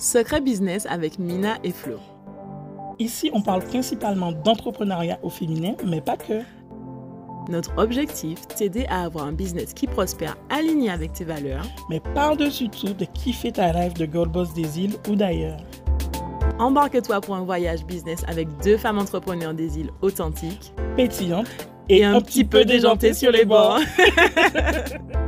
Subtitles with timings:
[0.00, 1.98] Secret Business avec Mina et Flo.
[2.98, 6.40] Ici, on parle principalement d'entrepreneuriat au féminin, mais pas que.
[7.50, 12.70] Notre objectif, t'aider à avoir un business qui prospère aligné avec tes valeurs, mais par-dessus
[12.70, 15.60] tout de kiffer ta rêve de Gold Boss des îles ou d'ailleurs.
[16.58, 21.46] Embarque-toi pour un voyage business avec deux femmes entrepreneurs des îles authentiques, pétillantes
[21.90, 23.80] et, un, petit peu déjantées sur les bords.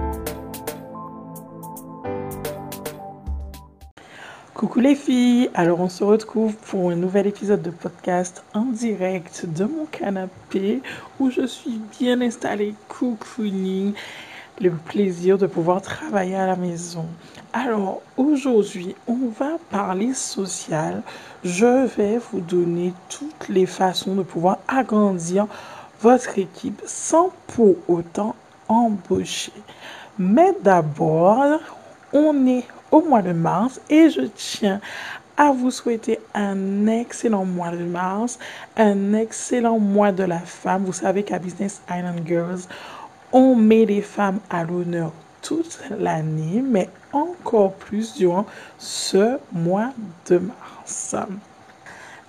[4.62, 9.44] Coucou les filles, alors on se retrouve pour un nouvel épisode de podcast en direct
[9.44, 10.82] de mon canapé
[11.18, 13.92] où je suis bien installée, cocooning,
[14.60, 17.06] le plaisir de pouvoir travailler à la maison.
[17.52, 21.02] Alors aujourd'hui, on va parler social.
[21.42, 25.48] Je vais vous donner toutes les façons de pouvoir agrandir
[26.02, 28.36] votre équipe sans pour autant
[28.68, 29.52] embaucher.
[30.20, 31.58] Mais d'abord,
[32.12, 34.80] on est au mois de mars et je tiens
[35.36, 38.38] à vous souhaiter un excellent mois de mars,
[38.76, 40.84] un excellent mois de la femme.
[40.84, 42.60] Vous savez qu'à Business Island Girls,
[43.32, 48.46] on met les femmes à l'honneur toute l'année, mais encore plus durant
[48.78, 49.90] ce mois
[50.28, 51.16] de mars.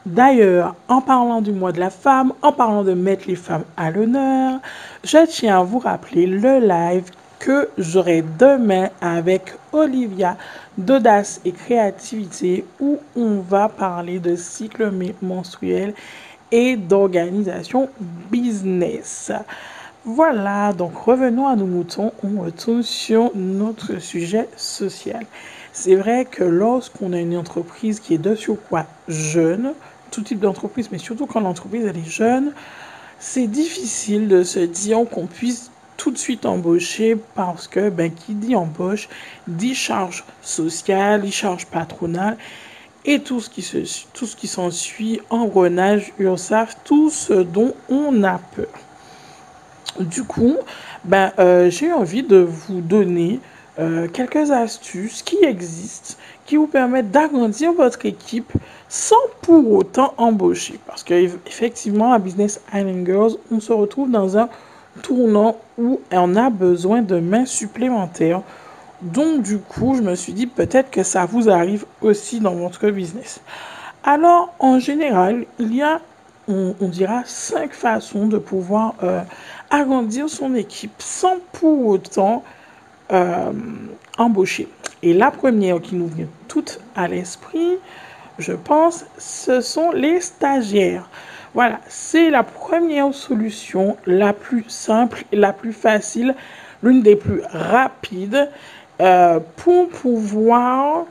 [0.05, 3.91] D'ailleurs, en parlant du mois de la femme, en parlant de mettre les femmes à
[3.91, 4.59] l'honneur,
[5.03, 7.09] je tiens à vous rappeler le live
[7.43, 10.37] que j'aurai demain avec Olivia
[10.77, 14.89] d'audace et créativité où on va parler de cycle
[15.21, 15.93] menstruel
[16.53, 17.89] et d'organisation
[18.31, 19.33] business.
[20.05, 25.25] Voilà, donc revenons à nos moutons, on retourne sur notre sujet social.
[25.73, 28.37] C'est vrai que lorsqu'on a une entreprise qui est de
[28.69, 29.73] quoi jeune,
[30.11, 32.53] tout type d'entreprise, mais surtout quand l'entreprise est jeune,
[33.19, 35.72] c'est difficile de se dire qu'on puisse
[36.03, 39.07] tout de suite embauché parce que ben, qui dit embauche
[39.47, 42.35] dit charge sociale, charge patronale
[43.05, 43.77] et tout ce qui se
[44.11, 48.67] tout ce qui s'ensuit, engrenage, URSAF, tout ce dont on a peur.
[50.01, 50.57] Du coup,
[51.05, 53.39] ben, euh, j'ai envie de vous donner
[53.79, 58.51] euh, quelques astuces qui existent, qui vous permettent d'agrandir votre équipe
[58.89, 60.77] sans pour autant embaucher.
[60.85, 64.49] Parce que effectivement, à Business Island Girls, on se retrouve dans un
[65.01, 68.41] tournant où on a besoin de mains supplémentaires.
[69.01, 72.89] Donc du coup, je me suis dit peut-être que ça vous arrive aussi dans votre
[72.89, 73.41] business.
[74.03, 76.01] Alors, en général, il y a,
[76.47, 79.21] on, dira, cinq façons de pouvoir euh,
[79.69, 82.43] agrandir son équipe sans pour autant
[83.11, 83.51] euh,
[84.17, 84.67] embaucher.
[85.01, 87.77] Et la première qui nous vient toute à l'esprit,
[88.39, 91.09] je pense, ce sont les stagiaires.
[91.53, 96.33] Voilà, c'est la première solution, la plus simple la plus facile,
[96.81, 98.49] l'une des plus rapides
[98.99, 101.05] euh, pour pouvoir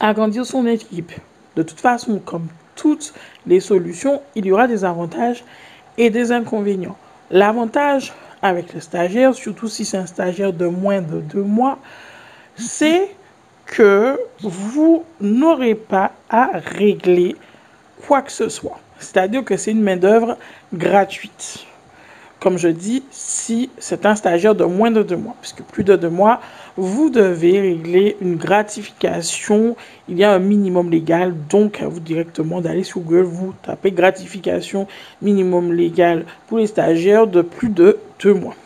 [0.00, 1.12] agrandir son équipe.
[1.56, 3.14] De toute façon, comme toutes
[3.46, 5.44] les solutions, il y aura des avantages
[5.96, 6.96] et des inconvénients.
[7.30, 8.12] L'avantage
[8.42, 11.78] avec le stagiaire, surtout si c'est un stagiaire de moins de deux mois,
[12.56, 13.08] c'est
[13.64, 17.34] que vous n'aurez pas à régler
[18.06, 18.78] quoi que ce soit.
[19.02, 20.36] C'est-à-dire que c'est une main-d'œuvre
[20.72, 21.66] gratuite.
[22.40, 25.94] Comme je dis, si c'est un stagiaire de moins de deux mois, puisque plus de
[25.94, 26.40] deux mois,
[26.76, 29.76] vous devez régler une gratification.
[30.08, 33.92] Il y a un minimum légal, donc à vous directement d'aller sur Google, vous tapez
[33.92, 34.88] gratification
[35.20, 38.56] minimum légal pour les stagiaires de plus de deux mois.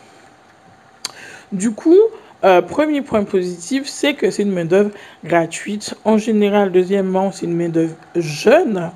[1.51, 1.99] Du coup,
[2.43, 4.91] euh, premier point positif, c'est que c'est une main-d'œuvre
[5.23, 5.95] gratuite.
[6.03, 8.91] En général, deuxièmement, c'est une main-d'œuvre jeune.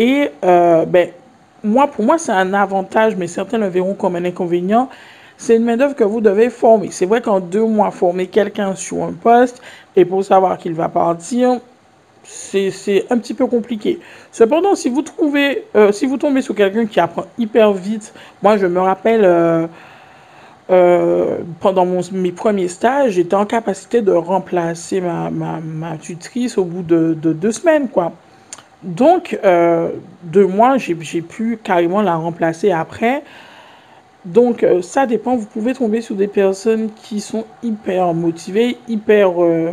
[0.00, 1.10] Et euh, ben,
[1.62, 4.88] moi, pour moi, c'est un avantage, mais certains le verront comme un inconvénient.
[5.36, 6.90] C'est une main-d'œuvre que vous devez former.
[6.90, 9.60] C'est vrai qu'en deux mois, former quelqu'un sur un poste
[9.94, 11.60] et pour savoir qu'il va partir,
[12.24, 14.00] c'est un petit peu compliqué.
[14.32, 18.56] Cependant, si vous trouvez, euh, si vous tombez sur quelqu'un qui apprend hyper vite, moi,
[18.56, 19.24] je me rappelle.
[19.24, 19.66] Euh,
[21.58, 26.64] pendant mon, mes premiers stages, j'étais en capacité de remplacer ma, ma, ma tutrice au
[26.64, 28.12] bout de, de, deux semaines, quoi.
[28.82, 29.90] Donc, euh,
[30.22, 33.22] deux mois, j'ai pu carrément la remplacer après.
[34.24, 35.36] Donc, euh, ça dépend.
[35.36, 39.72] Vous pouvez tomber sur des personnes qui sont hyper motivées, hyper euh,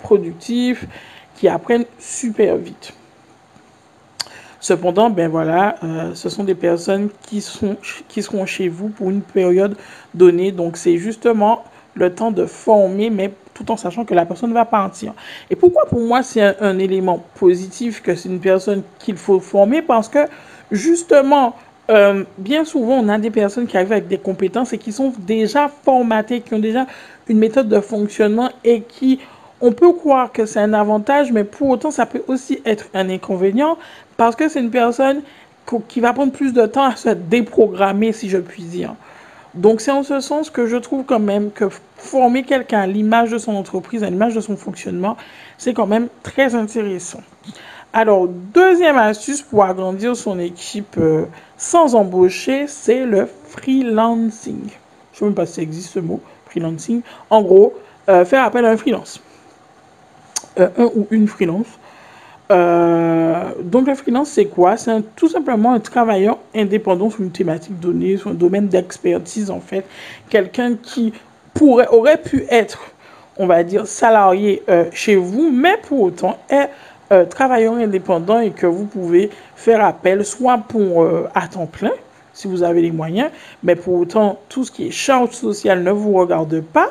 [0.00, 0.86] productives,
[1.36, 2.94] qui apprennent super vite.
[4.60, 5.76] Cependant, ben voilà,
[6.14, 7.76] ce sont des personnes qui, sont,
[8.08, 9.76] qui seront chez vous pour une période
[10.14, 10.50] donnée.
[10.50, 11.62] Donc, c'est justement
[11.98, 15.12] le temps de former, mais tout en sachant que la personne va partir.
[15.50, 19.82] Et pourquoi pour moi c'est un, élément positif que c'est une personne qu'il faut former?
[19.82, 20.26] Parce que
[20.70, 21.56] justement,
[21.90, 25.12] euh, bien souvent, on a des personnes qui arrivent avec des compétences et qui sont
[25.18, 26.86] déjà formatées, qui ont déjà
[27.28, 29.18] une méthode de fonctionnement et qui
[29.60, 33.10] on peut croire que c'est un avantage, mais pour autant, ça peut aussi être un
[33.10, 33.76] inconvénient
[34.16, 35.22] parce que c'est une personne
[35.88, 38.94] qui va prendre plus de temps à se déprogrammer, si je puis dire.
[39.54, 43.30] Donc c'est en ce sens que je trouve quand même que former quelqu'un à l'image
[43.30, 45.16] de son entreprise, à l'image de son fonctionnement,
[45.56, 47.22] c'est quand même très intéressant.
[47.92, 51.24] Alors, deuxième astuce pour agrandir son équipe euh,
[51.56, 54.68] sans embaucher, c'est le freelancing.
[54.68, 57.00] Je ne sais même pas si ça existe ce mot, freelancing.
[57.30, 57.74] En gros,
[58.10, 59.22] euh, faire appel à un freelance.
[60.60, 61.66] Euh, un ou une freelance.
[62.50, 64.76] Donc, le freelance, c'est quoi?
[64.76, 69.60] C'est tout simplement un travailleur indépendant sur une thématique donnée, sur un domaine d'expertise, en
[69.60, 69.84] fait.
[70.30, 71.12] Quelqu'un qui
[71.54, 72.92] pourrait, aurait pu être,
[73.36, 74.62] on va dire, salarié
[74.92, 76.70] chez vous, mais pour autant est
[77.10, 81.92] euh, travailleur indépendant et que vous pouvez faire appel soit pour euh, à temps plein,
[82.34, 83.30] si vous avez les moyens,
[83.62, 86.90] mais pour autant, tout ce qui est charge sociale ne vous regarde pas,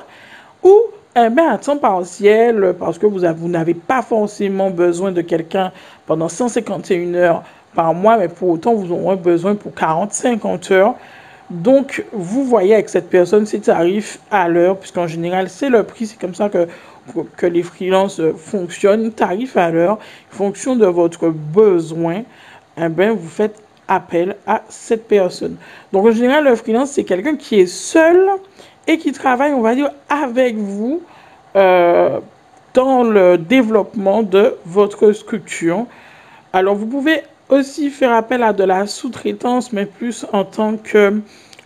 [1.18, 5.72] eh ben, à temps partiel, parce que vous, vous n'avez pas forcément besoin de quelqu'un
[6.06, 7.44] pendant 151 heures
[7.74, 10.96] par mois, mais pour autant, vous aurez besoin pour 40-50 heures.
[11.50, 16.06] Donc, vous voyez avec cette personne ses tarifs à l'heure, puisqu'en général, c'est le prix,
[16.08, 16.68] c'est comme ça que
[17.38, 19.98] que les freelances fonctionnent, tarif à l'heure,
[20.30, 22.24] fonction de votre besoin,
[22.78, 25.58] eh bien, vous faites appel à cette personne.
[25.94, 28.30] Donc, en général, le freelance, c'est quelqu'un qui est seul
[28.88, 31.02] et qui travaille, on va dire, avec vous
[31.56, 32.20] euh,
[32.74, 35.86] dans le développement de votre structure.
[36.54, 41.22] Alors, vous pouvez aussi faire appel à de la sous-traitance, mais plus en tant que,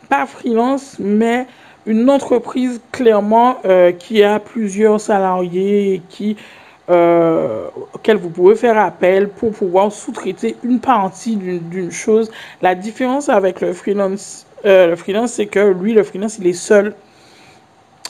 [0.10, 1.48] pas freelance, mais
[1.86, 6.38] une entreprise clairement euh, qui a plusieurs salariés et qui
[6.90, 12.32] euh, auquel vous pouvez faire appel pour pouvoir sous-traiter une partie d'une chose.
[12.62, 16.94] La différence avec le freelance, euh, freelance, c'est que lui, le freelance, il est seul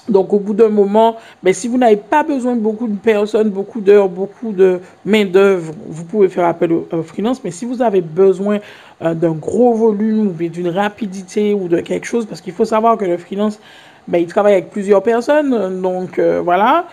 [0.09, 3.49] donc, au bout d'un moment, ben, si vous n'avez pas besoin de beaucoup de personnes,
[3.49, 7.43] beaucoup d'heures, beaucoup de main-d'œuvre, vous pouvez faire appel au, freelance.
[7.43, 8.59] Mais si vous avez besoin
[9.03, 12.97] euh, d'un gros volume ou d'une rapidité ou de quelque chose, parce qu'il faut savoir
[12.97, 13.59] que le freelance,
[14.07, 15.81] ben, il travaille avec plusieurs personnes.
[15.81, 16.87] Donc, euh, voilà,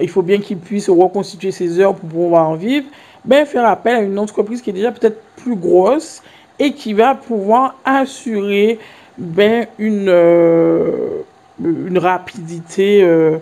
[0.00, 2.86] il faut bien qu'il puisse reconstituer ses heures pour pouvoir en vivre.
[3.24, 6.22] Ben, faire appel à une entreprise qui est déjà peut-être plus grosse
[6.58, 8.78] et qui va pouvoir assurer
[9.18, 10.08] ben, une.
[10.08, 11.22] Euh,
[11.62, 13.38] une rapidité euh,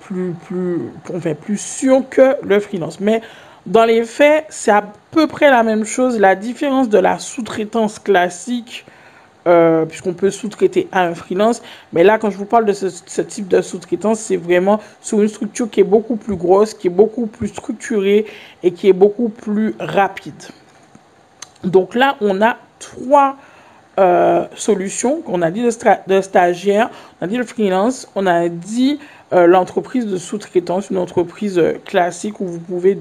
[0.00, 3.00] plus, plus, sûre que le freelance.
[3.00, 3.20] Mais
[3.66, 6.18] dans les faits, c'est à peu près la même chose.
[6.18, 8.86] La différence de la sous-traitance classique,
[9.48, 11.62] euh, puisqu'on peut sous-traiter à un freelance.
[11.94, 15.28] Mais là, quand je vous parle de ce, type de sous-traitance, c'est vraiment sur une
[15.28, 18.26] structure qui est beaucoup plus grosse, qui est beaucoup plus structurée
[18.62, 20.34] et qui est beaucoup plus rapide.
[21.64, 23.36] Donc là, on a trois
[23.98, 25.70] euh, solutions qu'on a dit de,
[26.06, 26.90] de, stagiaire,
[27.20, 29.00] on a dit le freelance, on a dit
[29.32, 32.98] euh, l'entreprise de sous-traitance, une entreprise classique où vous pouvez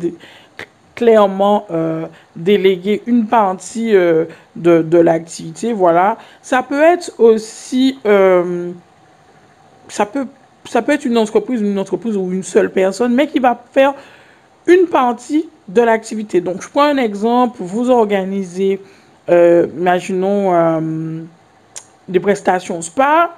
[0.98, 1.66] clairement
[2.36, 5.72] déléguer une partie de, de l'activité.
[5.72, 6.18] Voilà.
[6.42, 10.28] Ça peut être aussi, ça peut,
[10.66, 13.94] ça peut être une entreprise, une entreprise ou une seule personne, mais qui va faire
[14.66, 16.42] une partie de l'activité.
[16.42, 18.82] Donc, je prends un exemple, vous organisez
[19.30, 21.22] euh, imaginons euh,
[22.08, 23.32] des prestations spa,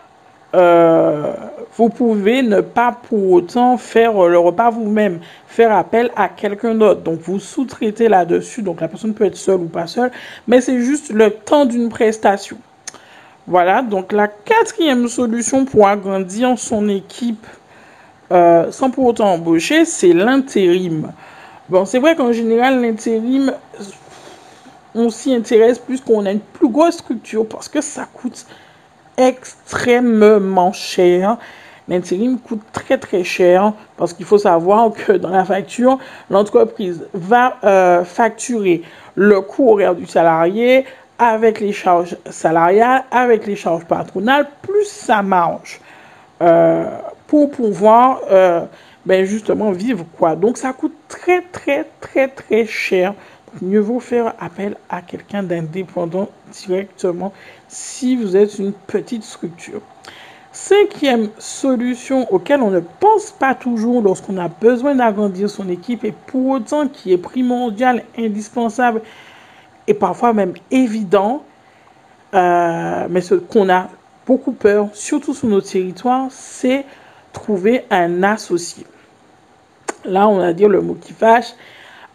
[0.53, 1.33] euh,
[1.77, 7.01] vous pouvez ne pas pour autant faire le repas vous-même, faire appel à quelqu'un d'autre.
[7.01, 10.11] Donc vous sous-traitez là-dessus, donc la personne peut être seule ou pas seule,
[10.47, 12.57] mais c'est juste le temps d'une prestation.
[13.47, 17.47] Voilà, donc la quatrième solution pour agrandir son équipe
[18.29, 21.11] sans pour autant embaucher, c'est l'intérim.
[21.67, 23.53] Bon, c'est vrai qu'en général, l'intérim,
[24.93, 28.45] on s'y intéresse plus qu'on a une plus grosse structure parce que ça coûte
[29.19, 31.37] extrêmement cher.
[31.87, 35.99] L'intérim coûte très très cher parce qu'il faut savoir que dans la facture,
[36.29, 38.83] l'entreprise va euh, facturer
[39.15, 40.85] le coût horaire du salarié
[41.17, 45.81] avec les charges salariales, avec les charges patronales, plus sa marge
[46.41, 46.85] euh,
[47.27, 48.61] pour pouvoir euh,
[49.05, 50.35] ben justement vivre quoi.
[50.35, 53.15] Donc ça coûte très très très très cher
[53.61, 57.33] mieux vaut faire appel à quelqu'un d'indépendant directement
[57.67, 59.81] si vous êtes une petite structure.
[60.51, 66.11] Cinquième solution auquel on ne pense pas toujours lorsqu'on a besoin d'agrandir son équipe et
[66.11, 69.01] pour autant qui est primordial, indispensable
[69.87, 71.43] et parfois même évident,
[72.33, 73.89] euh, mais ce qu'on a
[74.25, 76.85] beaucoup peur, surtout sur nos territoires, c'est
[77.31, 78.85] trouver un associé.
[80.05, 81.53] Là, on va dire le mot qui fâche,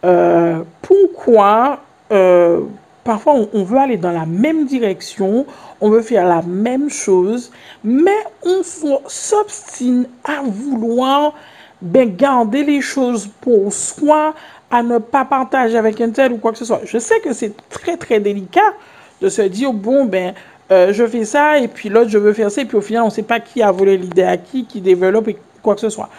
[0.05, 1.79] euh, pourquoi
[2.11, 2.61] euh,
[3.03, 5.45] parfois on, veut aller dans la même direction,
[5.81, 7.51] on veut faire la même chose,
[7.83, 8.61] mais on
[9.07, 11.33] s'obstine à vouloir
[11.81, 14.33] ben garder les choses pour soi,
[14.69, 16.81] à ne pas partager avec un tel ou quoi que ce soit.
[16.85, 18.73] Je sais que c'est très très délicat
[19.21, 20.33] de se dire bon ben
[20.71, 23.03] euh, je fais ça et puis l'autre je veux faire ça et puis au final
[23.03, 25.81] on ne sait pas qui a volé l'idée à qui, qui développe et quoi que
[25.81, 26.09] ce soit.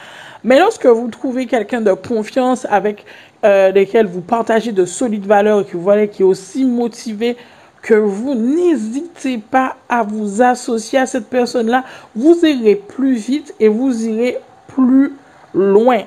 [0.47, 3.05] Mais lorsque vous trouvez quelqu'un de confiance avec
[3.45, 7.37] euh, lesquels vous partagez de solides valeurs et que vous voyez qui est aussi motivé
[7.83, 11.83] que vous, n'hésitez pas à vous associer à cette personne-là.
[12.15, 14.38] Vous irez plus vite et vous irez
[14.69, 15.15] plus
[15.53, 16.03] loin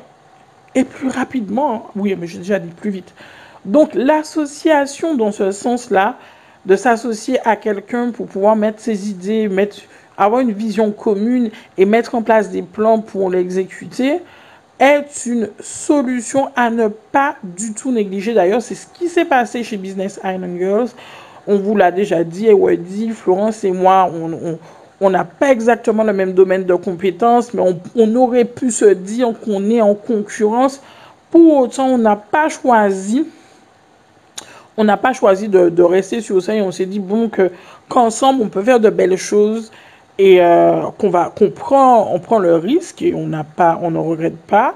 [0.73, 1.87] et plus rapidement.
[1.97, 3.13] Oui, mais j'ai déjà dit plus vite.
[3.65, 6.15] Donc l'association dans ce sens-là,
[6.65, 9.79] de s'associer à quelqu'un pour pouvoir mettre ses idées, mettre,
[10.19, 14.19] avoir une vision commune et mettre en place des plans pour l'exécuter,
[14.79, 18.33] est une solution à ne pas du tout négliger.
[18.33, 20.89] D'ailleurs, c'est ce qui s'est passé chez Business Island Girls
[21.49, 24.09] on vous l'a déjà dit, et dit, Florence et moi,
[25.01, 27.63] on n'a pas exactement le même domaine de compétences, mais
[27.95, 30.79] on, aurait pu se dire qu'on est en concurrence.
[31.31, 33.25] Pour autant, on n'a pas choisi,
[34.77, 37.49] on n'a pas choisi de, rester sur ça et on s'est dit bon que
[37.87, 39.71] qu'ensemble on peut faire de belles choses
[40.19, 43.89] et euh, qu'on va qu'on prend on prend le risque et on n'a pas on
[43.89, 44.75] ne regrette pas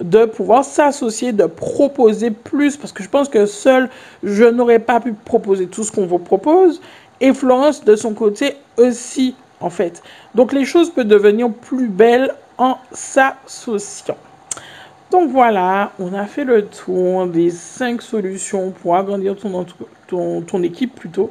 [0.00, 3.88] de pouvoir s'associer, de proposer plus, parce que je pense que seul,
[4.22, 6.80] je n'aurais pas pu proposer tout ce qu'on vous propose,
[7.20, 10.02] et Florence, de son côté, aussi, en fait.
[10.34, 14.16] Donc les choses peuvent devenir plus belles en s'associant.
[15.10, 21.30] Donc voilà, on a fait le tour des cinq solutions pour agrandir ton, équipe plutôt,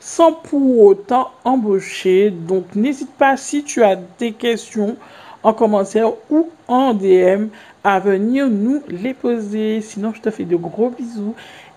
[0.00, 2.30] sans pour autant embaucher.
[2.30, 4.96] Donc n'hésite pas si tu as des questions
[5.42, 7.48] en commentaire ou en DM
[7.84, 9.80] à venir nous les poser.
[9.80, 11.34] Sinon, je te fais de gros bisous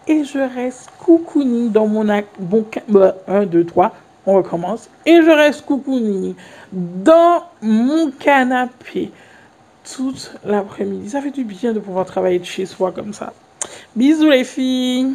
[0.08, 2.06] et je reste coucouning dans mon
[2.39, 2.65] bon
[3.27, 3.94] 1 2 3
[4.25, 6.34] on recommence et je reste coucouning
[6.72, 9.12] dans mon canapé
[9.96, 11.10] toute l'après-midi.
[11.10, 13.34] Ça fait du bien de pouvoir travailler de chez soi comme ça.
[13.96, 15.13] Bisous les filles.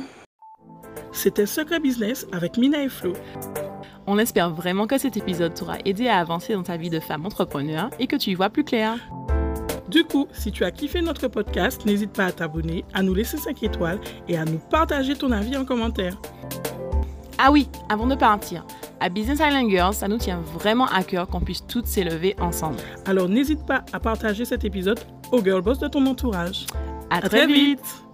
[1.19, 3.13] C'était Secret Business avec Mina et Flo.
[4.07, 7.27] On espère vraiment que cet épisode t'aura aidé à avancer dans ta vie de femme
[7.27, 8.95] entrepreneur et que tu y vois plus clair.
[9.89, 13.37] Du coup, si tu as kiffé notre podcast, n'hésite pas à t'abonner, à nous laisser
[13.37, 13.99] 5 étoiles
[14.29, 16.17] et à nous partager ton avis en commentaire.
[17.37, 18.65] Ah oui, avant de partir,
[19.01, 22.77] à Business Island Girls, ça nous tient vraiment à cœur qu'on puisse toutes s'élever ensemble.
[23.07, 25.01] Alors n'hésite pas à partager cet épisode
[25.33, 26.65] aux girl boss de ton entourage.
[27.11, 28.05] À, très, vite.